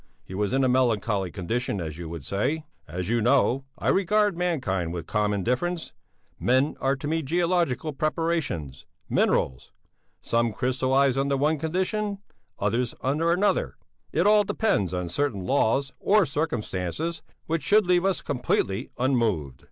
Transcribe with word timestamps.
He 0.23 0.33
was 0.33 0.51
in 0.51 0.63
a 0.63 0.67
melancholy 0.67 1.29
condition, 1.29 1.79
as 1.79 1.99
you 1.99 2.09
would 2.09 2.25
say. 2.25 2.65
As 2.87 3.07
you 3.07 3.21
know, 3.21 3.65
I 3.77 3.89
regard 3.89 4.35
mankind 4.35 4.91
with 4.93 5.05
calm 5.05 5.31
indifference; 5.31 5.93
men 6.39 6.75
are 6.79 6.95
to 6.95 7.07
me 7.07 7.21
geological 7.21 7.93
preparations, 7.93 8.87
minerals; 9.07 9.71
some 10.23 10.53
crystallize 10.53 11.17
under 11.17 11.37
one 11.37 11.59
condition, 11.59 12.17
others 12.57 12.95
under 13.01 13.31
another; 13.31 13.75
it 14.11 14.25
all 14.25 14.43
depends 14.43 14.91
on 14.91 15.07
certain 15.07 15.45
laws 15.45 15.93
or 15.99 16.25
circumstances 16.25 17.21
which 17.45 17.61
should 17.61 17.85
leave 17.85 18.03
us 18.03 18.23
completely 18.23 18.89
unmoved. 18.97 19.59